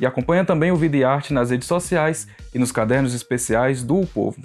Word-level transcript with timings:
E 0.00 0.06
acompanha 0.06 0.44
também 0.44 0.70
o 0.70 0.76
Vida 0.76 0.96
e 0.96 1.04
Arte 1.04 1.32
nas 1.32 1.50
redes 1.50 1.66
sociais 1.66 2.28
e 2.54 2.58
nos 2.58 2.72
cadernos 2.72 3.14
especiais 3.14 3.82
do 3.82 4.00
o 4.00 4.06
Povo. 4.06 4.40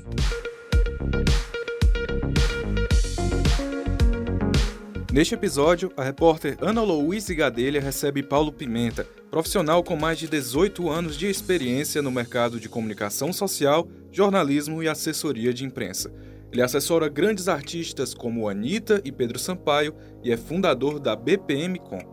Neste 5.14 5.36
episódio, 5.36 5.92
a 5.96 6.04
repórter 6.04 6.58
Ana 6.60 6.82
Louise 6.82 7.36
Gadelha 7.36 7.80
recebe 7.80 8.24
Paulo 8.24 8.52
Pimenta, 8.52 9.08
profissional 9.30 9.84
com 9.84 9.96
mais 9.96 10.18
de 10.18 10.28
18 10.28 10.90
anos 10.90 11.16
de 11.16 11.28
experiência 11.28 12.02
no 12.02 12.10
mercado 12.10 12.60
de 12.60 12.68
comunicação 12.68 13.32
social, 13.32 13.88
jornalismo 14.12 14.82
e 14.82 14.88
assessoria 14.88 15.54
de 15.54 15.66
imprensa. 15.66 16.12
Ele 16.52 16.64
assessora 16.64 17.10
grandes 17.10 17.48
artistas 17.48 18.16
como 18.16 18.50
Anitta 18.50 19.02
e 19.06 19.12
Pedro 19.12 19.38
Sampaio 19.38 19.94
e 20.24 20.32
é 20.32 20.38
fundador 20.38 21.00
da 21.00 21.16
BPM 21.16 21.78
Com. 21.78 22.13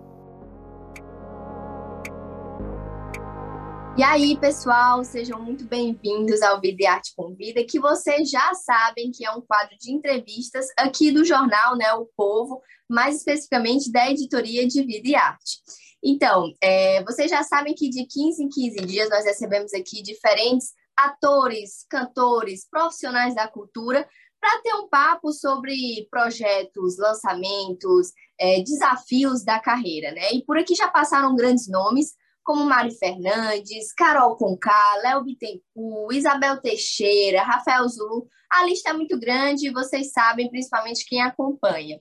E 3.96 4.02
aí, 4.02 4.38
pessoal, 4.38 5.04
sejam 5.04 5.42
muito 5.42 5.64
bem-vindos 5.64 6.40
ao 6.42 6.60
Vida 6.60 6.82
e 6.82 6.86
Arte 6.86 7.12
Convida, 7.14 7.64
que 7.64 7.80
vocês 7.80 8.30
já 8.30 8.54
sabem 8.54 9.10
que 9.10 9.26
é 9.26 9.30
um 9.32 9.40
quadro 9.40 9.76
de 9.78 9.92
entrevistas 9.92 10.66
aqui 10.78 11.10
do 11.10 11.24
jornal, 11.24 11.76
né, 11.76 11.92
O 11.94 12.06
Povo, 12.16 12.62
mais 12.88 13.16
especificamente 13.16 13.90
da 13.90 14.08
editoria 14.08 14.66
de 14.66 14.82
Vida 14.84 15.08
e 15.08 15.14
Arte. 15.14 15.58
Então, 16.02 16.52
é, 16.62 17.02
vocês 17.04 17.30
já 17.30 17.42
sabem 17.42 17.74
que 17.74 17.90
de 17.90 18.06
15 18.06 18.42
em 18.42 18.48
15 18.48 18.76
dias 18.86 19.10
nós 19.10 19.24
recebemos 19.24 19.74
aqui 19.74 20.02
diferentes 20.02 20.72
atores, 20.96 21.84
cantores, 21.90 22.66
profissionais 22.70 23.34
da 23.34 23.48
cultura 23.48 24.08
para 24.40 24.62
ter 24.62 24.72
um 24.74 24.88
papo 24.88 25.32
sobre 25.32 26.08
projetos, 26.10 26.96
lançamentos, 26.96 28.12
é, 28.38 28.62
desafios 28.62 29.44
da 29.44 29.60
carreira, 29.60 30.12
né? 30.12 30.32
E 30.32 30.42
por 30.44 30.56
aqui 30.56 30.74
já 30.74 30.88
passaram 30.88 31.36
grandes 31.36 31.68
nomes, 31.68 32.14
como 32.50 32.64
Mari 32.64 32.90
Fernandes, 32.98 33.92
Carol 33.92 34.34
Conká, 34.34 34.96
Léo 35.04 35.22
Bittencourt, 35.22 36.12
Isabel 36.12 36.60
Teixeira, 36.60 37.44
Rafael 37.44 37.86
Zulu. 37.86 38.26
A 38.50 38.64
lista 38.64 38.90
é 38.90 38.92
muito 38.92 39.16
grande 39.20 39.68
e 39.68 39.72
vocês 39.72 40.10
sabem, 40.10 40.50
principalmente 40.50 41.06
quem 41.06 41.22
acompanha. 41.22 42.00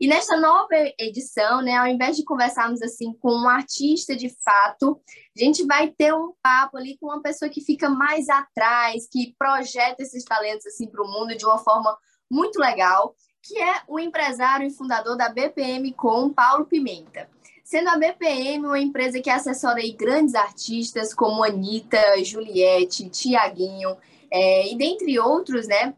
E 0.00 0.06
nesta 0.06 0.36
nova 0.36 0.68
edição, 0.96 1.60
né, 1.60 1.76
ao 1.76 1.88
invés 1.88 2.16
de 2.16 2.24
conversarmos 2.24 2.80
assim 2.82 3.12
com 3.14 3.32
um 3.32 3.48
artista 3.48 4.14
de 4.14 4.32
fato, 4.44 5.02
a 5.36 5.44
gente 5.44 5.66
vai 5.66 5.88
ter 5.88 6.14
um 6.14 6.34
papo 6.40 6.78
ali 6.78 6.96
com 6.96 7.06
uma 7.08 7.20
pessoa 7.20 7.50
que 7.50 7.60
fica 7.60 7.90
mais 7.90 8.28
atrás, 8.28 9.08
que 9.10 9.34
projeta 9.36 10.04
esses 10.04 10.22
talentos 10.22 10.66
assim 10.68 10.86
para 10.86 11.02
o 11.02 11.10
mundo 11.10 11.36
de 11.36 11.44
uma 11.44 11.58
forma 11.58 11.98
muito 12.30 12.60
legal, 12.60 13.12
que 13.42 13.58
é 13.58 13.82
o 13.88 13.98
empresário 13.98 14.68
e 14.68 14.70
fundador 14.70 15.16
da 15.16 15.28
BPM 15.28 15.92
com 15.94 16.32
Paulo 16.32 16.64
Pimenta. 16.66 17.28
Sendo 17.70 17.88
a 17.88 17.96
BPM 17.96 18.66
uma 18.66 18.80
empresa 18.80 19.20
que 19.20 19.30
assessora 19.30 19.80
grandes 19.96 20.34
artistas 20.34 21.14
como 21.14 21.44
Anitta, 21.44 22.02
Juliette, 22.24 23.08
Tiaguinho, 23.08 23.96
é, 24.28 24.72
e 24.72 24.76
dentre 24.76 25.20
outros, 25.20 25.68
né? 25.68 25.94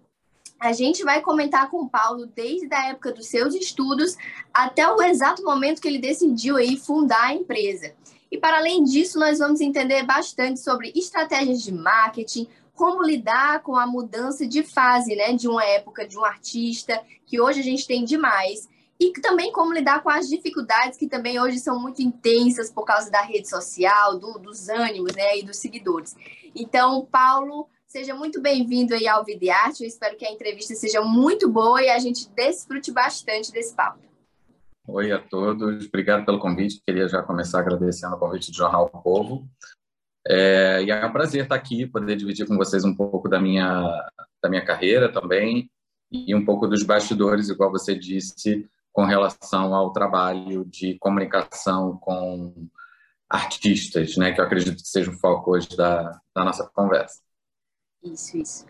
A 0.60 0.74
gente 0.74 1.02
vai 1.02 1.22
comentar 1.22 1.70
com 1.70 1.78
o 1.78 1.88
Paulo 1.88 2.26
desde 2.26 2.68
a 2.74 2.90
época 2.90 3.10
dos 3.10 3.26
seus 3.26 3.54
estudos 3.54 4.18
até 4.52 4.86
o 4.86 5.00
exato 5.00 5.42
momento 5.42 5.80
que 5.80 5.88
ele 5.88 5.98
decidiu 5.98 6.58
aí 6.58 6.76
fundar 6.76 7.28
a 7.28 7.34
empresa. 7.34 7.94
E 8.30 8.36
para 8.36 8.58
além 8.58 8.84
disso, 8.84 9.18
nós 9.18 9.38
vamos 9.38 9.62
entender 9.62 10.02
bastante 10.02 10.60
sobre 10.60 10.92
estratégias 10.94 11.62
de 11.62 11.72
marketing, 11.72 12.48
como 12.74 13.02
lidar 13.02 13.62
com 13.62 13.76
a 13.76 13.86
mudança 13.86 14.46
de 14.46 14.62
fase, 14.62 15.16
né, 15.16 15.32
de 15.32 15.48
uma 15.48 15.64
época 15.64 16.06
de 16.06 16.18
um 16.18 16.24
artista 16.24 17.02
que 17.24 17.40
hoje 17.40 17.60
a 17.60 17.64
gente 17.64 17.86
tem 17.86 18.04
demais 18.04 18.68
e 19.02 19.12
também 19.20 19.50
como 19.50 19.74
lidar 19.74 20.00
com 20.00 20.10
as 20.10 20.28
dificuldades 20.28 20.96
que 20.96 21.08
também 21.08 21.40
hoje 21.40 21.58
são 21.58 21.80
muito 21.80 22.00
intensas 22.00 22.70
por 22.70 22.84
causa 22.84 23.10
da 23.10 23.20
rede 23.20 23.48
social, 23.48 24.16
do, 24.16 24.34
dos 24.34 24.68
ânimos 24.68 25.16
né, 25.16 25.38
e 25.38 25.42
dos 25.42 25.56
seguidores. 25.56 26.14
Então, 26.54 27.04
Paulo, 27.10 27.68
seja 27.84 28.14
muito 28.14 28.40
bem-vindo 28.40 28.94
aí 28.94 29.08
ao 29.08 29.24
Videarte. 29.24 29.82
Eu 29.82 29.88
espero 29.88 30.16
que 30.16 30.24
a 30.24 30.30
entrevista 30.30 30.76
seja 30.76 31.02
muito 31.02 31.50
boa 31.50 31.82
e 31.82 31.90
a 31.90 31.98
gente 31.98 32.30
desfrute 32.30 32.92
bastante 32.92 33.50
desse 33.50 33.74
papo. 33.74 33.98
Oi 34.86 35.10
a 35.10 35.18
todos, 35.18 35.86
obrigado 35.86 36.24
pelo 36.24 36.38
convite. 36.38 36.80
Queria 36.86 37.08
já 37.08 37.22
começar 37.22 37.58
agradecendo 37.58 38.14
o 38.14 38.18
convite 38.20 38.52
do 38.52 38.56
Jornal 38.56 38.88
o 38.92 39.02
Povo. 39.02 39.48
É, 40.28 40.80
e 40.84 40.92
é 40.92 41.04
um 41.04 41.12
prazer 41.12 41.42
estar 41.42 41.56
aqui, 41.56 41.88
poder 41.88 42.14
dividir 42.14 42.46
com 42.46 42.56
vocês 42.56 42.84
um 42.84 42.94
pouco 42.94 43.28
da 43.28 43.40
minha, 43.40 43.82
da 44.40 44.48
minha 44.48 44.64
carreira 44.64 45.12
também 45.12 45.68
e 46.12 46.32
um 46.36 46.44
pouco 46.44 46.68
dos 46.68 46.84
bastidores, 46.84 47.48
igual 47.48 47.70
você 47.70 47.98
disse, 47.98 48.68
com 48.92 49.04
relação 49.04 49.74
ao 49.74 49.92
trabalho 49.92 50.64
de 50.64 50.98
comunicação 50.98 51.96
com 51.96 52.68
artistas, 53.28 54.16
né, 54.16 54.32
que 54.32 54.40
eu 54.40 54.44
acredito 54.44 54.82
que 54.82 54.88
seja 54.88 55.10
o 55.10 55.18
foco 55.18 55.52
hoje 55.52 55.74
da, 55.74 56.20
da 56.34 56.44
nossa 56.44 56.68
conversa. 56.74 57.20
Isso, 58.02 58.36
isso. 58.36 58.66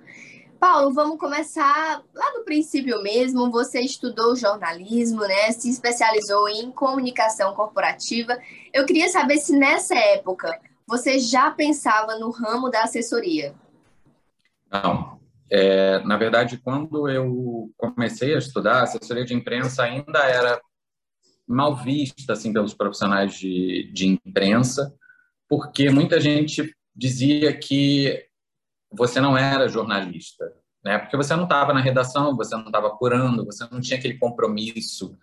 Paulo, 0.60 0.92
vamos 0.92 1.18
começar 1.18 2.04
lá 2.14 2.30
do 2.36 2.44
princípio 2.44 3.02
mesmo. 3.02 3.50
Você 3.50 3.80
estudou 3.80 4.36
jornalismo, 4.36 5.22
né? 5.22 5.50
Se 5.50 5.68
especializou 5.68 6.48
em 6.48 6.70
comunicação 6.70 7.52
corporativa. 7.52 8.38
Eu 8.72 8.86
queria 8.86 9.08
saber 9.08 9.38
se 9.38 9.56
nessa 9.56 9.96
época 9.96 10.56
você 10.86 11.18
já 11.18 11.50
pensava 11.50 12.16
no 12.16 12.30
ramo 12.30 12.70
da 12.70 12.84
assessoria. 12.84 13.56
Não, 14.70 15.18
é, 15.54 15.98
na 16.04 16.16
verdade, 16.16 16.56
quando 16.56 17.10
eu 17.10 17.70
comecei 17.76 18.34
a 18.34 18.38
estudar, 18.38 18.80
a 18.80 18.82
assessoria 18.84 19.22
de 19.22 19.34
imprensa 19.34 19.82
ainda 19.82 20.20
era 20.20 20.58
mal 21.46 21.76
vista 21.76 22.32
assim 22.32 22.54
pelos 22.54 22.72
profissionais 22.72 23.34
de, 23.34 23.90
de 23.92 24.06
imprensa, 24.06 24.94
porque 25.46 25.90
muita 25.90 26.18
gente 26.18 26.74
dizia 26.96 27.54
que 27.54 28.26
você 28.90 29.20
não 29.20 29.36
era 29.36 29.68
jornalista, 29.68 30.50
né? 30.82 30.98
Porque 30.98 31.18
você 31.18 31.36
não 31.36 31.44
estava 31.44 31.74
na 31.74 31.80
redação, 31.80 32.34
você 32.34 32.56
não 32.56 32.66
estava 32.66 32.86
apurando, 32.86 33.44
você 33.44 33.68
não 33.70 33.78
tinha 33.78 33.98
aquele 33.98 34.16
compromisso 34.16 35.18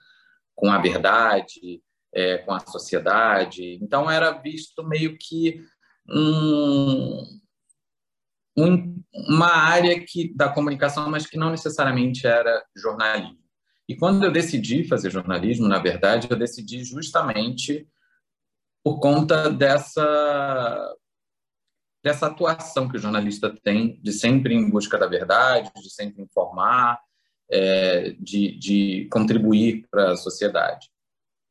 com 0.53 0.72
a 0.72 0.78
verdade, 0.78 1.81
é, 2.13 2.38
com 2.38 2.53
a 2.53 2.59
sociedade. 2.59 3.79
Então 3.81 4.11
era 4.11 4.31
visto 4.31 4.88
meio 4.88 5.17
que 5.17 5.66
um, 6.07 7.23
um, 8.64 9.02
uma 9.14 9.52
área 9.52 10.00
que, 10.06 10.34
da 10.36 10.50
comunicação, 10.50 11.09
mas 11.09 11.25
que 11.25 11.38
não 11.38 11.52
necessariamente 11.52 12.25
era 12.28 12.64
jornalismo. 12.75 13.38
E 13.88 13.96
quando 13.96 14.24
eu 14.24 14.31
decidi 14.31 14.84
fazer 14.84 15.09
jornalismo, 15.09 15.68
na 15.68 15.80
verdade, 15.80 16.28
eu 16.30 16.38
decidi 16.38 16.84
justamente 16.84 17.88
por 18.84 19.00
conta 19.00 19.50
dessa 19.50 20.96
dessa 22.02 22.28
atuação 22.28 22.88
que 22.88 22.96
o 22.96 23.00
jornalista 23.00 23.53
tem 23.62 24.00
de 24.02 24.14
sempre 24.14 24.53
em 24.53 24.70
busca 24.70 24.97
da 24.97 25.06
verdade, 25.06 25.70
de 25.76 25.90
sempre 25.90 26.24
informar, 26.24 26.97
é, 27.52 28.12
de, 28.12 28.58
de 28.58 29.09
contribuir 29.12 29.86
para 29.91 30.12
a 30.12 30.16
sociedade. 30.16 30.88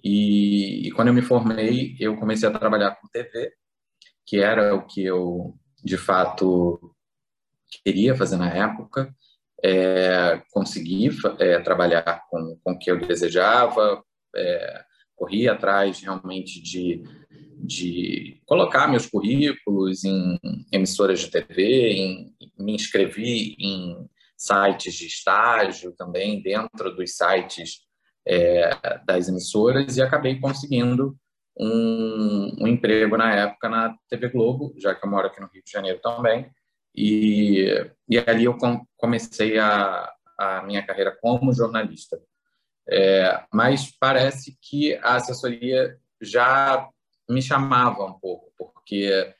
E, 0.02 0.88
e, 0.88 0.90
quando 0.92 1.08
eu 1.08 1.14
me 1.14 1.20
formei, 1.20 1.96
eu 2.00 2.16
comecei 2.16 2.48
a 2.48 2.58
trabalhar 2.58 2.92
com 2.92 3.08
TV, 3.08 3.52
que 4.24 4.38
era 4.38 4.74
o 4.74 4.86
que 4.86 5.04
eu 5.04 5.54
de 5.84 5.96
fato 5.96 6.94
queria 7.84 8.14
fazer 8.14 8.36
na 8.36 8.50
época, 8.50 9.14
é, 9.62 10.40
consegui 10.52 11.10
é, 11.38 11.58
trabalhar 11.60 12.24
com, 12.30 12.58
com 12.62 12.72
o 12.72 12.78
que 12.78 12.90
eu 12.90 12.98
desejava, 12.98 14.02
é, 14.34 14.84
corri 15.16 15.48
atrás 15.48 16.00
realmente 16.00 16.62
de, 16.62 17.02
de 17.58 18.40
colocar 18.46 18.86
meus 18.86 19.06
currículos 19.06 20.04
em 20.04 20.38
emissoras 20.72 21.20
de 21.20 21.30
TV, 21.30 21.92
em, 21.92 22.34
me 22.58 22.74
inscrevi 22.74 23.56
em 23.58 24.08
sites 24.36 24.94
de 24.94 25.06
estágio 25.06 25.92
também, 25.96 26.40
dentro 26.40 26.94
dos 26.94 27.16
sites 27.16 27.80
é, 28.26 28.70
das 29.04 29.28
emissoras, 29.28 29.96
e 29.96 30.02
acabei 30.02 30.38
conseguindo 30.38 31.16
um, 31.58 32.56
um, 32.60 32.68
emprego 32.68 33.16
na 33.16 33.34
época 33.34 33.68
na 33.68 33.96
TV 34.08 34.28
Globo, 34.28 34.72
já 34.78 34.94
que 34.94 35.04
eu 35.04 35.10
moro 35.10 35.26
aqui 35.26 35.40
no 35.40 35.48
Rio 35.48 35.62
de 35.64 35.70
Janeiro 35.72 35.98
também, 36.00 36.48
e, 36.94 37.90
e 38.08 38.18
ali 38.18 38.44
eu 38.44 38.56
comecei 38.96 39.58
a, 39.58 40.12
a 40.38 40.62
minha 40.62 40.84
carreira 40.84 41.16
como 41.20 41.52
jornalista. 41.52 42.20
É, 42.90 43.44
mas 43.52 43.90
parece 43.98 44.56
que 44.62 44.94
a 44.96 45.16
assessoria 45.16 45.98
já 46.20 46.88
me 47.28 47.42
chamava 47.42 48.04
um 48.04 48.18
pouco, 48.18 48.50
porque 48.56 49.34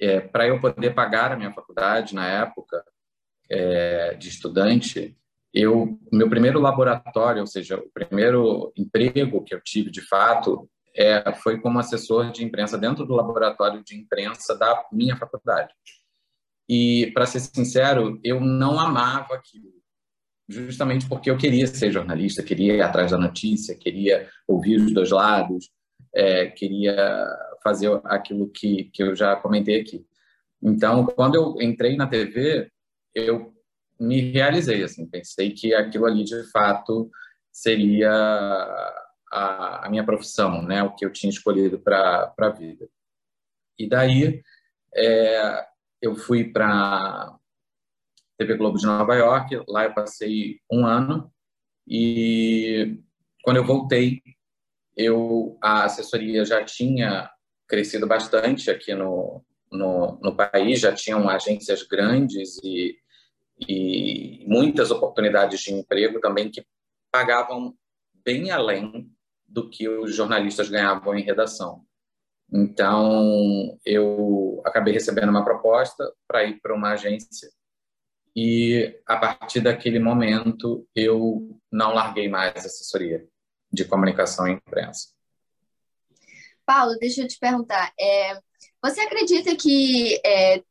é, 0.00 0.20
para 0.20 0.46
eu 0.46 0.60
poder 0.60 0.94
pagar 0.94 1.32
a 1.32 1.36
minha 1.36 1.52
faculdade 1.52 2.14
na 2.14 2.26
época 2.26 2.82
é, 3.50 4.14
de 4.14 4.28
estudante, 4.28 5.16
eu 5.52 5.98
meu 6.10 6.30
primeiro 6.30 6.60
laboratório, 6.60 7.40
ou 7.40 7.46
seja, 7.46 7.76
o 7.76 7.90
primeiro 7.92 8.72
emprego 8.76 9.44
que 9.44 9.54
eu 9.54 9.60
tive 9.60 9.90
de 9.90 10.00
fato 10.00 10.70
é, 10.96 11.32
foi 11.34 11.60
como 11.60 11.78
assessor 11.78 12.30
de 12.32 12.44
imprensa 12.44 12.78
dentro 12.78 13.04
do 13.04 13.14
laboratório 13.14 13.82
de 13.84 13.96
imprensa 13.96 14.56
da 14.56 14.86
minha 14.92 15.16
faculdade. 15.16 15.72
E 16.72 17.10
para 17.10 17.26
ser 17.26 17.40
sincero, 17.40 18.20
eu 18.22 18.40
não 18.40 18.78
amava 18.78 19.34
aquilo, 19.34 19.72
justamente 20.48 21.08
porque 21.08 21.28
eu 21.28 21.36
queria 21.36 21.66
ser 21.66 21.90
jornalista, 21.90 22.44
queria 22.44 22.76
ir 22.76 22.80
atrás 22.80 23.10
da 23.10 23.18
notícia, 23.18 23.74
queria 23.74 24.30
ouvir 24.46 24.76
os 24.76 24.94
dois 24.94 25.10
lados, 25.10 25.68
é, 26.14 26.46
queria 26.46 27.26
fazer 27.60 27.90
aquilo 28.04 28.48
que, 28.48 28.84
que 28.94 29.02
eu 29.02 29.16
já 29.16 29.34
comentei 29.34 29.80
aqui. 29.80 30.06
Então, 30.62 31.04
quando 31.06 31.34
eu 31.34 31.60
entrei 31.60 31.96
na 31.96 32.06
TV, 32.06 32.70
eu 33.16 33.52
me 33.98 34.30
realizei, 34.30 34.84
assim, 34.84 35.10
pensei 35.10 35.50
que 35.50 35.74
aquilo 35.74 36.06
ali, 36.06 36.22
de 36.22 36.48
fato, 36.52 37.10
seria 37.50 38.12
a, 39.32 39.86
a 39.86 39.90
minha 39.90 40.04
profissão, 40.04 40.62
né, 40.62 40.84
o 40.84 40.94
que 40.94 41.04
eu 41.04 41.12
tinha 41.12 41.30
escolhido 41.30 41.80
para 41.80 42.32
a 42.38 42.48
vida. 42.50 42.88
E 43.76 43.88
daí, 43.88 44.40
é, 44.94 45.69
eu 46.00 46.14
fui 46.14 46.44
para 46.44 47.36
TV 48.38 48.56
Globo 48.56 48.78
de 48.78 48.86
Nova 48.86 49.14
York, 49.14 49.62
lá 49.68 49.84
eu 49.84 49.94
passei 49.94 50.60
um 50.70 50.86
ano, 50.86 51.30
e 51.86 52.98
quando 53.42 53.58
eu 53.58 53.64
voltei, 53.64 54.22
eu 54.96 55.58
a 55.62 55.84
assessoria 55.84 56.44
já 56.44 56.64
tinha 56.64 57.30
crescido 57.68 58.06
bastante 58.06 58.70
aqui 58.70 58.94
no, 58.94 59.44
no, 59.70 60.18
no 60.22 60.34
país, 60.34 60.80
já 60.80 60.92
tinham 60.92 61.28
agências 61.28 61.82
grandes 61.82 62.58
e, 62.62 62.98
e 63.68 64.44
muitas 64.46 64.90
oportunidades 64.90 65.60
de 65.60 65.72
emprego 65.72 66.20
também 66.20 66.50
que 66.50 66.64
pagavam 67.10 67.74
bem 68.24 68.50
além 68.50 69.10
do 69.46 69.68
que 69.68 69.88
os 69.88 70.14
jornalistas 70.14 70.68
ganhavam 70.68 71.14
em 71.14 71.22
redação. 71.22 71.84
Então, 72.52 73.78
eu 73.84 74.60
acabei 74.64 74.92
recebendo 74.92 75.30
uma 75.30 75.44
proposta 75.44 76.12
para 76.26 76.44
ir 76.44 76.60
para 76.60 76.74
uma 76.74 76.92
agência 76.92 77.48
e, 78.34 78.98
a 79.06 79.16
partir 79.16 79.60
daquele 79.60 79.98
momento, 79.98 80.86
eu 80.94 81.58
não 81.70 81.94
larguei 81.94 82.28
mais 82.28 82.64
assessoria 82.64 83.26
de 83.72 83.84
comunicação 83.84 84.46
e 84.48 84.52
imprensa. 84.52 85.08
Paulo, 86.64 86.96
deixa 87.00 87.22
eu 87.22 87.28
te 87.28 87.38
perguntar. 87.38 87.92
É, 87.98 88.38
você 88.82 89.00
acredita 89.00 89.54
que 89.56 90.20
é, 90.24 90.62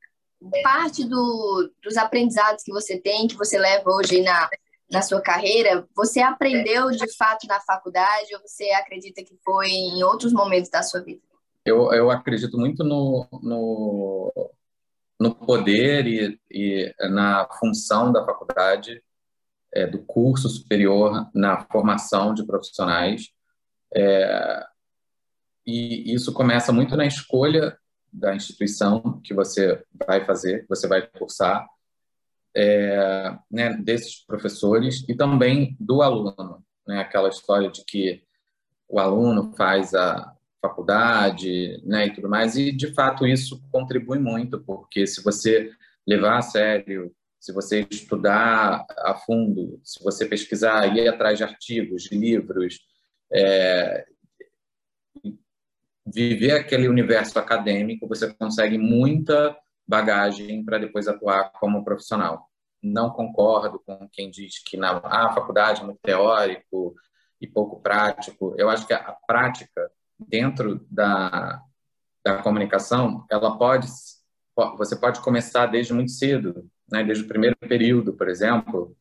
parte 0.63 1.03
do, 1.05 1.71
dos 1.83 1.97
aprendizados 1.97 2.63
que 2.63 2.71
você 2.71 2.99
tem, 2.99 3.27
que 3.27 3.35
você 3.35 3.57
leva 3.57 3.89
hoje 3.91 4.21
na, 4.21 4.49
na 4.89 5.01
sua 5.01 5.21
carreira, 5.21 5.87
você 5.95 6.21
aprendeu 6.21 6.89
de 6.91 7.13
fato 7.15 7.45
na 7.47 7.59
faculdade 7.59 8.33
ou 8.33 8.41
você 8.41 8.69
acredita 8.71 9.23
que 9.23 9.37
foi 9.43 9.69
em 9.69 10.03
outros 10.03 10.31
momentos 10.31 10.69
da 10.69 10.81
sua 10.81 11.01
vida? 11.01 11.21
Eu, 11.69 11.93
eu 11.93 12.11
acredito 12.11 12.57
muito 12.57 12.83
no, 12.83 13.27
no, 13.43 14.51
no 15.19 15.35
poder 15.35 16.07
e, 16.07 16.39
e 16.49 16.95
na 17.09 17.47
função 17.59 18.11
da 18.11 18.25
faculdade, 18.25 19.03
é, 19.71 19.85
do 19.85 19.99
curso 19.99 20.49
superior 20.49 21.29
na 21.33 21.65
formação 21.71 22.33
de 22.33 22.45
profissionais. 22.45 23.29
É, 23.95 24.65
e 25.65 26.13
isso 26.13 26.33
começa 26.33 26.71
muito 26.71 26.97
na 26.97 27.05
escolha 27.05 27.77
da 28.11 28.35
instituição 28.35 29.21
que 29.23 29.33
você 29.33 29.83
vai 30.07 30.25
fazer, 30.25 30.61
que 30.61 30.69
você 30.69 30.87
vai 30.87 31.05
cursar, 31.05 31.67
é, 32.55 33.37
né, 33.51 33.77
desses 33.77 34.25
professores 34.25 35.05
e 35.07 35.15
também 35.15 35.77
do 35.79 36.01
aluno, 36.01 36.63
né, 36.87 36.99
aquela 36.99 37.29
história 37.29 37.69
de 37.69 37.83
que 37.85 38.23
o 38.87 38.99
aluno 38.99 39.53
faz 39.55 39.93
a 39.93 40.35
faculdade, 40.61 41.81
né, 41.85 42.07
e 42.07 42.13
tudo 42.13 42.29
mais, 42.29 42.55
e 42.57 42.71
de 42.71 42.93
fato 42.93 43.25
isso 43.25 43.61
contribui 43.71 44.19
muito, 44.19 44.59
porque 44.61 45.07
se 45.07 45.23
você 45.23 45.71
levar 46.05 46.37
a 46.37 46.41
sério, 46.41 47.13
se 47.39 47.53
você 47.53 47.87
estudar 47.89 48.85
a 48.99 49.15
fundo, 49.15 49.79
se 49.83 50.03
você 50.03 50.25
pesquisar, 50.25 50.87
ir 50.95 51.07
atrás 51.07 51.37
de 51.37 51.43
artigos, 51.43 52.03
de 52.03 52.17
livros, 52.17 52.79
é, 53.31 54.05
viver 56.05 56.51
aquele 56.51 56.87
universo 56.87 57.39
acadêmico, 57.39 58.07
você 58.07 58.33
consegue 58.33 58.77
muita 58.77 59.55
bagagem 59.87 60.63
para 60.63 60.77
depois 60.77 61.07
atuar 61.07 61.51
como 61.53 61.83
profissional. 61.83 62.49
Não 62.81 63.09
concordo 63.09 63.79
com 63.79 64.07
quem 64.11 64.29
diz 64.29 64.61
que 64.63 64.77
na 64.77 65.01
ah, 65.03 65.33
faculdade 65.33 65.81
é 65.81 65.83
muito 65.85 65.99
teórico 66.01 66.95
e 67.39 67.47
pouco 67.47 67.81
prático. 67.81 68.55
Eu 68.57 68.69
acho 68.69 68.85
que 68.85 68.93
a 68.93 69.15
prática 69.27 69.91
dentro 70.19 70.85
da, 70.89 71.61
da 72.23 72.41
comunicação, 72.41 73.25
ela 73.29 73.57
pode 73.57 73.87
você 74.77 74.93
pode 74.93 75.21
começar 75.21 75.67
desde 75.67 75.93
muito 75.93 76.11
cedo, 76.11 76.69
né? 76.91 77.01
Desde 77.01 77.23
o 77.23 77.27
primeiro 77.29 77.55
período, 77.55 78.11
por 78.11 78.27
exemplo, 78.27 78.93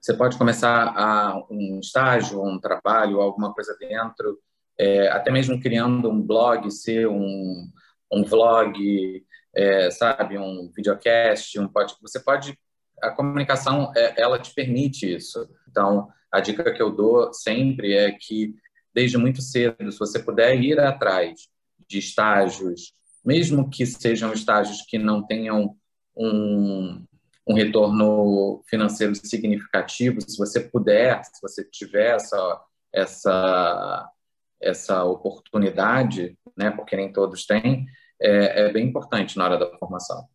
você 0.00 0.12
pode 0.12 0.36
começar 0.36 0.92
a 0.96 1.36
um 1.48 1.78
estágio, 1.78 2.42
um 2.42 2.58
trabalho, 2.58 3.20
alguma 3.20 3.54
coisa 3.54 3.76
dentro 3.78 4.36
é, 4.78 5.08
até 5.08 5.30
mesmo 5.30 5.60
criando 5.60 6.08
um 6.08 6.22
blog, 6.22 6.70
ser 6.70 7.08
um, 7.08 7.68
um 8.12 8.24
vlog, 8.24 9.26
é, 9.54 9.90
sabe, 9.90 10.38
um 10.38 10.70
videocast, 10.74 11.58
um 11.58 11.68
podcast, 11.68 12.00
você 12.00 12.20
pode, 12.20 12.56
a 13.02 13.10
comunicação, 13.10 13.92
é, 13.96 14.20
ela 14.20 14.38
te 14.38 14.54
permite 14.54 15.12
isso. 15.12 15.48
Então, 15.68 16.08
a 16.30 16.40
dica 16.40 16.72
que 16.72 16.80
eu 16.80 16.90
dou 16.94 17.32
sempre 17.32 17.94
é 17.94 18.12
que, 18.12 18.54
desde 18.98 19.16
muito 19.16 19.40
cedo, 19.40 19.92
se 19.92 19.98
você 19.98 20.18
puder 20.18 20.60
ir 20.60 20.80
atrás 20.80 21.48
de 21.88 22.00
estágios, 22.00 22.92
mesmo 23.24 23.70
que 23.70 23.86
sejam 23.86 24.32
estágios 24.32 24.82
que 24.88 24.98
não 24.98 25.24
tenham 25.24 25.76
um, 26.16 27.04
um 27.46 27.54
retorno 27.54 28.60
financeiro 28.68 29.14
significativo, 29.14 30.20
se 30.20 30.36
você 30.36 30.58
puder, 30.58 31.24
se 31.24 31.40
você 31.40 31.64
tiver 31.64 32.16
essa, 32.16 32.60
essa 32.92 34.10
essa 34.60 35.04
oportunidade, 35.04 36.36
né, 36.56 36.72
porque 36.72 36.96
nem 36.96 37.12
todos 37.12 37.46
têm, 37.46 37.86
é, 38.20 38.62
é, 38.62 38.72
bem 38.72 38.88
importante 38.88 39.38
na 39.38 39.44
hora 39.44 39.56
da 39.56 39.78
formação. 39.78 40.26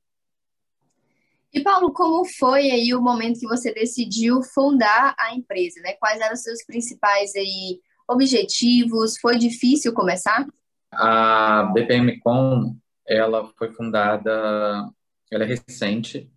E 1.52 1.62
Paulo, 1.62 1.92
como 1.92 2.24
foi 2.40 2.72
aí 2.72 2.96
o 2.96 3.02
momento 3.02 3.42
que 3.42 3.46
você 3.46 3.74
decidiu 3.74 4.42
fundar 4.42 5.14
a 5.20 5.36
empresa, 5.36 5.82
né? 5.82 5.94
Quais 6.00 6.22
eram 6.22 6.34
os 6.34 6.42
seus 6.42 6.64
principais 6.64 7.36
aí 7.36 7.82
objetivos? 8.08 9.18
Foi 9.18 9.38
difícil 9.38 9.94
começar? 9.94 10.46
A 10.92 11.72
BPM.com, 11.74 12.76
ela 13.08 13.52
foi 13.58 13.72
fundada, 13.72 14.90
ela 15.32 15.44
é 15.44 15.48
recente, 15.48 16.32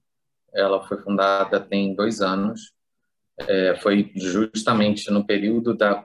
ela 0.52 0.87
foi 0.87 1.00
fundada 1.02 1.61
tem 1.61 1.94
dois 1.94 2.20
anos, 2.20 2.73
é, 3.38 3.76
foi 3.76 4.11
justamente 4.16 5.11
no 5.11 5.26
período 5.26 5.76
da 5.76 6.04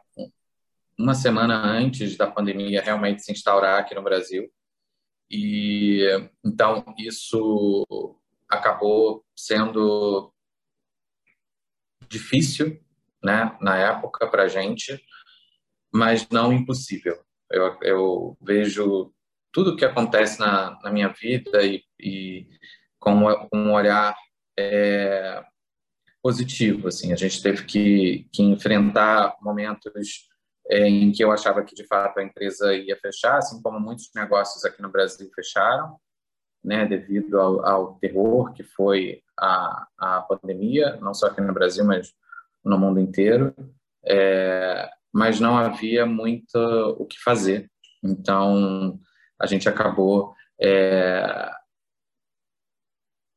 uma 0.98 1.16
semana 1.16 1.56
antes 1.56 2.16
da 2.16 2.30
pandemia 2.30 2.82
realmente 2.82 3.24
se 3.24 3.32
instaurar 3.32 3.80
aqui 3.80 3.96
no 3.96 4.04
Brasil. 4.04 4.52
E 5.30 6.06
então 6.46 6.84
isso 7.00 7.86
acabou 8.50 9.26
sendo 9.36 10.32
difícil, 12.08 12.80
né, 13.24 13.58
na 13.62 13.78
época 13.78 14.28
para 14.28 14.50
gente, 14.50 15.02
mas 15.94 16.28
não 16.30 16.54
impossível. 16.54 17.20
Eu, 17.50 17.78
eu 17.82 18.38
vejo 18.42 19.14
tudo 19.52 19.72
o 19.72 19.76
que 19.76 19.86
acontece 19.86 20.40
na, 20.40 20.80
na 20.82 20.92
minha 20.92 21.10
vida 21.10 21.64
e, 21.64 21.84
e 22.00 22.48
com, 22.98 23.26
um 23.54 23.74
olhar 23.74 24.16
é, 24.58 25.44
positivo. 26.22 26.88
Assim, 26.88 27.12
a 27.12 27.16
gente 27.16 27.42
teve 27.42 27.66
que, 27.66 28.28
que 28.32 28.42
enfrentar 28.42 29.36
momentos 29.42 30.30
é, 30.70 30.88
em 30.88 31.12
que 31.12 31.24
eu 31.24 31.32
achava 31.32 31.64
que 31.64 31.76
de 31.76 31.86
fato 31.86 32.20
a 32.20 32.24
empresa 32.24 32.74
ia 32.74 32.98
fechar, 32.98 33.38
assim 33.38 33.62
como 33.62 33.80
muitos 33.80 34.10
negócios 34.16 34.64
aqui 34.64 34.82
no 34.82 34.92
Brasil 34.92 35.30
fecharam, 35.36 35.98
né, 36.64 36.86
devido 36.86 37.40
ao, 37.40 37.66
ao 37.66 37.96
terror 37.96 38.54
que 38.54 38.64
foi 38.64 39.22
a, 39.38 39.88
a 39.98 40.22
pandemia, 40.22 40.98
não 41.02 41.14
só 41.14 41.28
aqui 41.28 41.42
no 41.42 41.54
Brasil, 41.54 41.84
mas 41.84 42.14
no 42.64 42.78
mundo 42.78 43.00
inteiro. 43.00 43.54
É, 44.06 44.90
mas 45.14 45.40
não 45.40 45.58
havia 45.58 46.06
muito 46.06 46.56
o 46.98 47.06
que 47.06 47.20
fazer. 47.22 47.70
Então, 48.04 49.00
a 49.40 49.46
gente 49.46 49.68
acabou 49.68 50.34
é, 50.62 51.52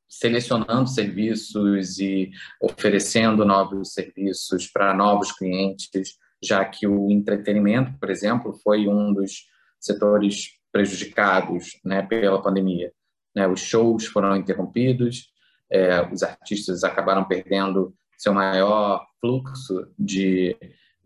selecionando 0.09 0.89
serviços 0.89 1.99
e 1.99 2.31
oferecendo 2.61 3.45
novos 3.45 3.93
serviços 3.93 4.71
para 4.71 4.95
novos 4.95 5.33
clientes, 5.33 6.17
já 6.43 6.65
que 6.65 6.87
o 6.87 7.11
entretenimento, 7.11 7.99
por 7.99 8.11
exemplo, 8.11 8.55
foi 8.63 8.87
um 8.87 9.13
dos 9.13 9.47
setores 9.81 10.51
prejudicados 10.71 11.79
né, 11.85 12.03
pela 12.03 12.43
pandemia. 12.43 12.93
Né, 13.35 13.47
os 13.49 13.61
shows 13.61 14.07
foram 14.07 14.37
interrompidos, 14.37 15.33
é, 15.71 16.01
os 16.13 16.23
artistas 16.23 16.85
acabaram 16.85 17.25
perdendo 17.25 17.95
seu 18.17 18.33
maior 18.33 19.05
fluxo 19.21 19.93
de, 19.99 20.57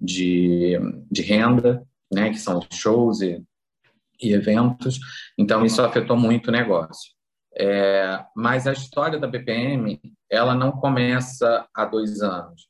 de, 0.00 0.78
de 1.11 1.23
renda, 1.23 1.87
né, 2.12 2.31
que 2.31 2.38
são 2.38 2.61
shows 2.73 3.21
e, 3.21 3.43
e 4.21 4.33
eventos. 4.33 4.99
Então, 5.37 5.64
isso 5.64 5.83
afetou 5.83 6.17
muito 6.17 6.49
o 6.49 6.52
negócio. 6.52 7.12
É, 7.57 8.25
mas 8.37 8.67
a 8.67 8.73
história 8.73 9.19
da 9.19 9.26
BPM, 9.26 10.00
ela 10.31 10.55
não 10.55 10.73
começa 10.73 11.67
há 11.75 11.85
dois 11.85 12.21
anos. 12.21 12.69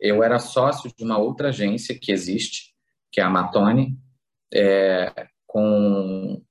Eu 0.00 0.22
era 0.22 0.38
sócio 0.38 0.90
de 0.96 1.04
uma 1.04 1.18
outra 1.18 1.48
agência 1.48 1.98
que 2.00 2.10
existe, 2.10 2.72
que 3.10 3.20
é 3.20 3.24
a 3.24 3.30
Matone, 3.30 3.96
é, 4.52 5.28
com 5.46 6.42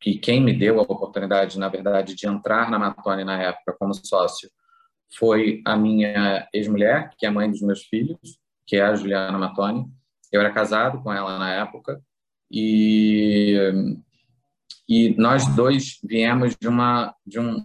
que 0.00 0.18
quem 0.18 0.42
me 0.42 0.52
deu 0.52 0.80
a 0.80 0.82
oportunidade, 0.82 1.58
na 1.58 1.68
verdade, 1.68 2.14
de 2.14 2.26
entrar 2.26 2.70
na 2.70 2.78
Matone 2.78 3.22
na 3.22 3.40
época 3.40 3.76
como 3.78 3.94
sócio 3.94 4.50
foi 5.16 5.60
a 5.66 5.76
minha 5.76 6.48
ex-mulher, 6.54 7.10
que 7.18 7.26
é 7.26 7.30
mãe 7.30 7.50
dos 7.50 7.60
meus 7.60 7.82
filhos, 7.82 8.38
que 8.70 8.76
é 8.76 8.82
a 8.82 8.94
Juliana 8.94 9.36
Matone. 9.36 9.84
Eu 10.30 10.40
era 10.40 10.52
casado 10.52 11.02
com 11.02 11.12
ela 11.12 11.36
na 11.40 11.52
época 11.54 12.00
e 12.48 13.56
e 14.88 15.14
nós 15.16 15.44
dois 15.56 15.98
viemos 16.04 16.56
de 16.56 16.68
uma 16.68 17.12
de 17.26 17.40
um 17.40 17.64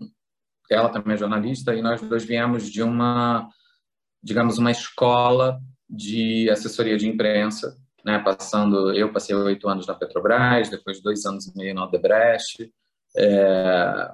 ela 0.69 0.89
também 0.89 1.13
é 1.13 1.17
jornalista 1.17 1.75
e 1.75 1.81
nós 1.83 2.01
dois 2.01 2.25
viemos 2.25 2.71
de 2.71 2.81
uma 2.81 3.47
digamos 4.21 4.57
uma 4.57 4.71
escola 4.71 5.61
de 5.87 6.49
assessoria 6.49 6.97
de 6.97 7.07
imprensa 7.07 7.77
né 8.03 8.17
passando 8.17 8.91
eu 8.93 9.13
passei 9.13 9.35
oito 9.35 9.69
anos 9.69 9.85
na 9.85 9.93
Petrobras 9.93 10.69
depois 10.69 11.01
dois 11.03 11.23
anos 11.25 11.45
e 11.45 11.55
meio 11.55 11.75
na 11.75 11.85
Odebrecht 11.85 12.71
é, 13.15 14.11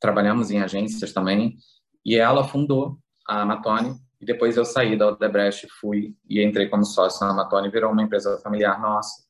trabalhamos 0.00 0.50
em 0.50 0.60
agências 0.62 1.12
também, 1.12 1.56
e 2.04 2.16
ela 2.16 2.44
fundou 2.44 2.98
a 3.26 3.42
Amatone, 3.42 3.98
e 4.20 4.24
depois 4.24 4.56
eu 4.56 4.64
saí 4.64 4.96
da 4.96 5.08
Odebrecht, 5.08 5.68
fui 5.80 6.14
e 6.28 6.42
entrei 6.42 6.68
como 6.68 6.84
sócio 6.84 7.24
na 7.26 7.32
Amatone, 7.32 7.70
virou 7.70 7.92
uma 7.92 8.02
empresa 8.02 8.38
familiar 8.38 8.80
nossa. 8.80 9.24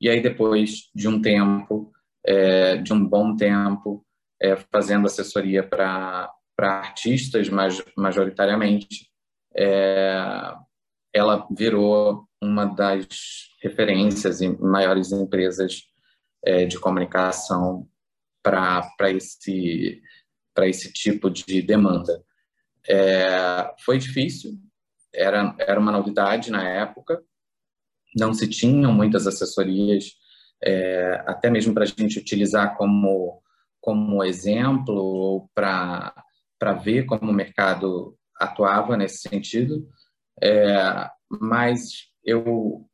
E 0.00 0.08
aí 0.08 0.20
depois 0.20 0.90
de 0.94 1.08
um 1.08 1.20
tempo, 1.20 1.92
é, 2.24 2.76
de 2.76 2.92
um 2.92 3.04
bom 3.04 3.36
tempo, 3.36 4.04
é, 4.40 4.56
fazendo 4.56 5.06
assessoria 5.06 5.62
para 5.62 6.30
artistas, 6.58 7.48
mas 7.48 7.82
majoritariamente, 7.96 9.10
é, 9.56 10.54
ela 11.12 11.46
virou 11.50 12.26
uma 12.42 12.64
das 12.64 13.06
referências 13.62 14.40
e 14.40 14.48
maiores 14.58 15.12
empresas 15.12 15.82
é, 16.44 16.66
de 16.66 16.78
comunicação 16.78 17.88
para 18.42 19.10
esse, 19.10 20.02
esse 20.62 20.92
tipo 20.92 21.30
de 21.30 21.62
demanda. 21.62 22.22
É, 22.88 23.74
foi 23.84 23.98
difícil, 23.98 24.58
era, 25.12 25.54
era 25.58 25.80
uma 25.80 25.92
novidade 25.92 26.50
na 26.50 26.68
época, 26.68 27.22
não 28.16 28.32
se 28.34 28.48
tinham 28.48 28.92
muitas 28.92 29.26
assessorias, 29.26 30.12
é, 30.62 31.22
até 31.26 31.50
mesmo 31.50 31.74
para 31.74 31.84
a 31.84 31.86
gente 31.86 32.18
utilizar 32.18 32.76
como, 32.76 33.42
como 33.80 34.22
exemplo 34.22 34.94
ou 34.94 35.50
para 35.54 36.14
ver 36.82 37.04
como 37.04 37.30
o 37.30 37.34
mercado 37.34 38.16
atuava 38.38 38.96
nesse 38.96 39.28
sentido, 39.28 39.88
é, 40.42 41.08
mas 41.28 42.08
eu 42.24 42.88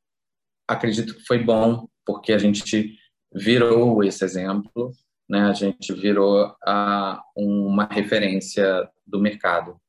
acredito 0.68 1.14
que 1.14 1.24
foi 1.26 1.38
bom, 1.38 1.88
porque 2.04 2.32
a 2.32 2.38
gente 2.38 2.96
virou 3.32 4.02
esse 4.02 4.24
exemplo 4.24 4.92
né, 5.30 5.42
a 5.42 5.52
gente 5.52 5.92
virou 5.94 6.52
a, 6.60 7.22
uma 7.36 7.86
referência 7.86 8.90
do 9.06 9.20
mercado. 9.20 9.80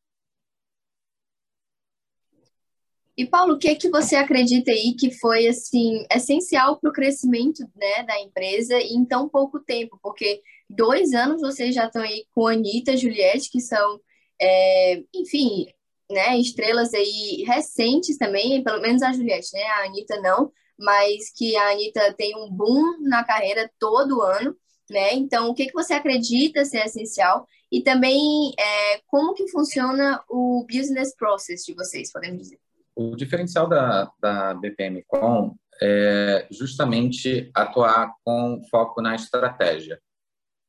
E 3.18 3.26
Paulo, 3.26 3.56
o 3.56 3.58
que 3.58 3.68
é 3.68 3.76
que 3.76 3.90
você 3.90 4.16
acredita 4.16 4.72
aí 4.72 4.96
que 4.98 5.12
foi 5.18 5.48
assim 5.48 6.06
essencial 6.12 6.80
para 6.80 6.92
o 6.92 6.94
crescimento 6.94 7.64
né, 7.76 8.04
da 8.04 8.20
empresa 8.20 8.80
em 8.80 9.04
tão 9.04 9.28
pouco 9.28 9.60
tempo? 9.60 10.00
Porque 10.02 10.42
dois 10.70 11.12
anos 11.12 11.42
vocês 11.42 11.74
já 11.74 11.88
estão 11.88 12.04
aí 12.04 12.26
com 12.36 12.46
a 12.46 12.54
Anitta 12.54 12.92
e 12.92 12.98
Juliette, 12.98 13.50
que 13.50 13.60
são, 13.60 14.00
é, 14.40 15.04
enfim, 15.14 15.66
né, 16.10 16.38
estrelas 16.38 16.94
aí 16.94 17.44
recentes 17.48 18.16
também, 18.16 18.64
pelo 18.64 18.80
menos 18.80 19.02
a 19.02 19.12
Juliette, 19.12 19.54
né? 19.54 19.64
A 19.64 19.86
Anitta 19.86 20.22
não, 20.22 20.52
mas 20.80 21.32
que 21.36 21.56
a 21.56 21.72
Anitta 21.72 22.14
tem 22.14 22.36
um 22.38 22.50
boom 22.50 23.02
na 23.02 23.24
carreira 23.24 23.70
todo 23.80 24.22
ano 24.22 24.56
né? 24.92 25.14
Então, 25.14 25.50
o 25.50 25.54
que, 25.54 25.68
que 25.68 25.74
você 25.74 25.94
acredita 25.94 26.66
ser 26.66 26.86
essencial 26.86 27.48
e 27.72 27.82
também 27.82 28.54
é, 28.60 29.02
como 29.08 29.34
que 29.34 29.48
funciona 29.48 30.22
o 30.30 30.66
business 30.70 31.16
process 31.16 31.64
de 31.66 31.74
vocês, 31.74 32.12
podemos 32.12 32.38
dizer? 32.38 32.60
O 32.96 33.16
diferencial 33.16 33.68
da, 33.68 34.12
da 34.20 34.54
BPM 34.54 35.04
Com 35.08 35.56
é 35.82 36.48
justamente 36.52 37.50
atuar 37.56 38.14
com 38.24 38.62
foco 38.70 39.02
na 39.02 39.16
estratégia, 39.16 40.00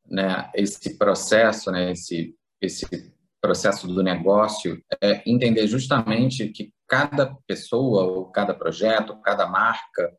né? 0.07 0.51
Esse 0.55 0.97
processo, 0.97 1.71
né? 1.71 1.91
Esse 1.93 2.35
esse 2.63 2.87
processo 3.41 3.89
do 3.89 4.03
negócio 4.03 4.81
é 5.03 5.21
entender 5.29 5.67
justamente 5.67 6.49
que 6.49 6.73
cada 6.87 7.35
pessoa 7.45 8.05
ou 8.05 8.27
cada 8.27 8.55
projeto, 8.55 9.21
cada 9.21 9.49
marca, 9.49 10.17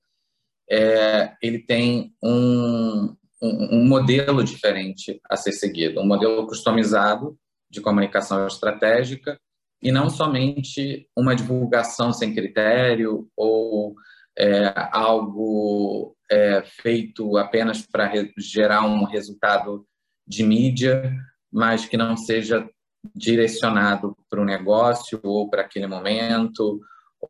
é, 0.69 1.33
ele 1.41 1.60
tem 1.60 2.13
um, 2.22 3.15
um, 3.43 3.79
um 3.79 3.85
modelo 3.85 4.41
diferente 4.41 5.19
a 5.29 5.35
ser 5.35 5.51
seguido, 5.51 6.00
um 6.00 6.05
modelo 6.05 6.47
customizado 6.47 7.38
de 7.69 7.81
comunicação 7.81 8.47
estratégica 8.47 9.38
e 9.81 9.91
não 9.91 10.09
somente 10.09 11.09
uma 11.15 11.35
divulgação 11.35 12.13
sem 12.13 12.33
critério 12.33 13.27
ou 13.35 13.95
é, 14.38 14.73
algo 14.91 16.15
é, 16.31 16.63
feito 16.63 17.38
apenas 17.38 17.85
para 17.85 18.09
gerar 18.38 18.85
um 18.85 19.03
resultado 19.03 19.85
de 20.25 20.43
mídia, 20.43 21.13
mas 21.51 21.85
que 21.85 21.97
não 21.97 22.15
seja 22.15 22.67
direcionado 23.13 24.15
para 24.29 24.41
o 24.41 24.45
negócio 24.45 25.19
ou 25.21 25.50
para 25.50 25.63
aquele 25.63 25.85
momento 25.85 26.79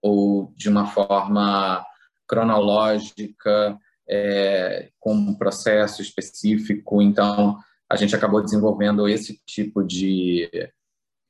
ou 0.01 0.53
de 0.55 0.69
uma 0.69 0.85
forma 0.85 1.83
cronológica 2.27 3.77
é, 4.07 4.89
com 4.99 5.13
um 5.13 5.35
processo 5.35 6.01
específico. 6.01 7.01
Então, 7.01 7.57
a 7.89 7.95
gente 7.95 8.15
acabou 8.15 8.41
desenvolvendo 8.41 9.07
esse 9.07 9.39
tipo 9.45 9.83
de, 9.83 10.49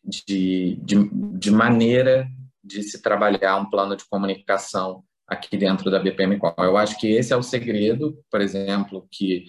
de, 0.04 0.76
de, 0.82 1.10
de 1.38 1.52
maneira 1.52 2.28
de 2.64 2.82
se 2.84 3.02
trabalhar 3.02 3.58
um 3.58 3.70
plano 3.70 3.96
de 3.96 4.06
comunicação 4.06 5.04
aqui 5.28 5.58
dentro 5.58 5.92
da 5.92 6.00
BPM 6.00 6.40
Eu 6.60 6.78
acho 6.78 6.98
que 6.98 7.08
esse 7.08 7.34
é 7.34 7.38
o 7.38 7.44
segredo, 7.44 8.18
por 8.32 8.40
exemplo, 8.42 9.08
que, 9.12 9.46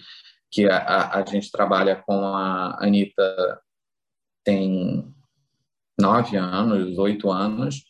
que 0.51 0.65
a, 0.69 1.11
a 1.19 1.25
gente 1.25 1.51
trabalha 1.51 1.95
com 1.95 2.25
a 2.25 2.77
Anitta 2.83 3.61
tem 4.43 5.13
nove 5.99 6.37
anos, 6.37 6.97
oito 6.97 7.31
anos, 7.31 7.83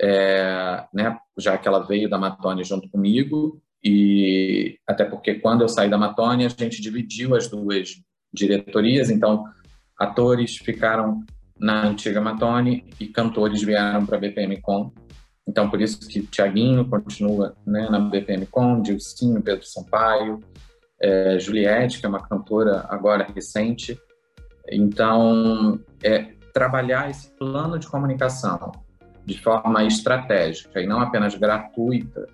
é, 0.00 0.84
né, 0.92 1.18
já 1.38 1.56
que 1.56 1.68
ela 1.68 1.86
veio 1.86 2.08
da 2.08 2.18
Matone 2.18 2.64
junto 2.64 2.88
comigo, 2.88 3.62
e 3.84 4.78
até 4.86 5.04
porque 5.04 5.34
quando 5.34 5.62
eu 5.62 5.68
saí 5.68 5.90
da 5.90 5.98
Matone, 5.98 6.46
a 6.46 6.48
gente 6.48 6.80
dividiu 6.80 7.34
as 7.34 7.48
duas 7.48 7.90
diretorias, 8.32 9.10
então 9.10 9.44
atores 9.98 10.56
ficaram 10.56 11.22
na 11.58 11.86
antiga 11.86 12.20
Matone 12.20 12.84
e 12.98 13.06
cantores 13.06 13.62
vieram 13.62 14.04
para 14.04 14.16
a 14.16 14.20
BPM 14.20 14.60
Com. 14.60 14.92
Então, 15.46 15.68
por 15.68 15.80
isso 15.80 16.00
que 16.08 16.22
Tiaguinho 16.22 16.88
continua 16.88 17.56
né, 17.66 17.88
na 17.90 17.98
BPM 17.98 18.46
Com, 18.46 18.80
Dilcinho, 18.80 19.42
Pedro 19.42 19.64
Sampaio, 19.66 20.40
é, 21.00 21.38
Juliette, 21.38 21.98
que 21.98 22.06
é 22.06 22.08
uma 22.08 22.22
cantora 22.22 22.86
agora 22.88 23.26
recente. 23.34 23.98
Então, 24.70 25.80
é 26.02 26.32
trabalhar 26.52 27.10
esse 27.10 27.28
plano 27.36 27.78
de 27.78 27.88
comunicação 27.88 28.72
de 29.24 29.40
forma 29.40 29.84
estratégica 29.84 30.80
e 30.80 30.86
não 30.86 31.00
apenas 31.00 31.34
gratuita, 31.34 32.26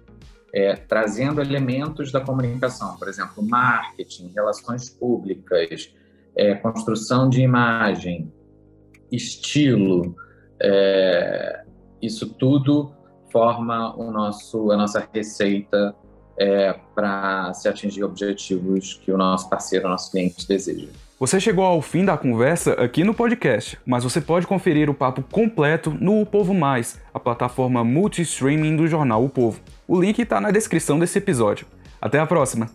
é, 0.52 0.74
trazendo 0.74 1.40
elementos 1.40 2.10
da 2.10 2.20
comunicação, 2.20 2.96
por 2.96 3.08
exemplo, 3.08 3.42
marketing, 3.42 4.32
relações 4.34 4.88
públicas, 4.88 5.92
é, 6.36 6.54
construção 6.54 7.28
de 7.28 7.40
imagem, 7.42 8.32
estilo, 9.10 10.14
é, 10.60 11.64
isso 12.00 12.28
tudo 12.34 12.92
forma 13.30 13.94
o 13.96 14.10
nosso, 14.10 14.70
a 14.70 14.76
nossa 14.76 15.06
receita 15.12 15.94
é, 16.38 16.72
para 16.94 17.52
se 17.52 17.68
atingir 17.68 18.04
objetivos 18.04 18.94
que 19.04 19.12
o 19.12 19.18
nosso 19.18 19.50
parceiro, 19.50 19.86
o 19.86 19.90
nosso 19.90 20.10
cliente 20.10 20.46
deseja. 20.46 20.88
Você 21.18 21.40
chegou 21.40 21.64
ao 21.64 21.82
fim 21.82 22.04
da 22.04 22.16
conversa 22.16 22.74
aqui 22.74 23.02
no 23.02 23.12
podcast, 23.12 23.76
mas 23.84 24.04
você 24.04 24.20
pode 24.20 24.46
conferir 24.46 24.88
o 24.88 24.94
papo 24.94 25.20
completo 25.20 25.90
no 25.90 26.20
O 26.20 26.26
Povo 26.26 26.54
Mais, 26.54 27.00
a 27.12 27.18
plataforma 27.18 27.82
multi-streaming 27.82 28.76
do 28.76 28.86
jornal 28.86 29.24
O 29.24 29.28
Povo. 29.28 29.60
O 29.90 29.98
link 29.98 30.18
está 30.18 30.38
na 30.38 30.50
descrição 30.50 30.98
desse 30.98 31.16
episódio. 31.16 31.66
Até 31.98 32.18
a 32.18 32.26
próxima! 32.26 32.68